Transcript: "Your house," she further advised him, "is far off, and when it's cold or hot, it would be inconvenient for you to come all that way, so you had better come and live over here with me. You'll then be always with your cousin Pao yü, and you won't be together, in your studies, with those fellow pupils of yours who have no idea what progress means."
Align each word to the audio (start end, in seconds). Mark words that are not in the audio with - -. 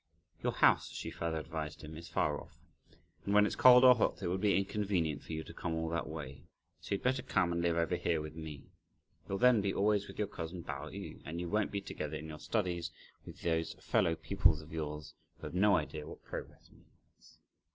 "Your 0.41 0.53
house," 0.53 0.89
she 0.89 1.11
further 1.11 1.37
advised 1.37 1.83
him, 1.83 1.95
"is 1.95 2.09
far 2.09 2.41
off, 2.41 2.57
and 3.23 3.35
when 3.35 3.45
it's 3.45 3.55
cold 3.55 3.83
or 3.83 3.93
hot, 3.93 4.23
it 4.23 4.29
would 4.29 4.41
be 4.41 4.57
inconvenient 4.57 5.21
for 5.21 5.31
you 5.33 5.43
to 5.43 5.53
come 5.53 5.75
all 5.75 5.89
that 5.89 6.09
way, 6.09 6.41
so 6.79 6.95
you 6.95 6.97
had 6.97 7.03
better 7.03 7.21
come 7.21 7.51
and 7.51 7.61
live 7.61 7.77
over 7.77 7.95
here 7.95 8.19
with 8.19 8.35
me. 8.35 8.63
You'll 9.29 9.37
then 9.37 9.61
be 9.61 9.71
always 9.71 10.07
with 10.07 10.17
your 10.17 10.27
cousin 10.27 10.63
Pao 10.63 10.89
yü, 10.89 11.21
and 11.23 11.39
you 11.39 11.47
won't 11.49 11.71
be 11.71 11.81
together, 11.81 12.17
in 12.17 12.29
your 12.29 12.39
studies, 12.39 12.89
with 13.27 13.41
those 13.43 13.73
fellow 13.73 14.15
pupils 14.15 14.63
of 14.63 14.73
yours 14.73 15.13
who 15.37 15.45
have 15.45 15.53
no 15.53 15.75
idea 15.77 16.07
what 16.07 16.23
progress 16.25 16.71
means." 16.71 17.37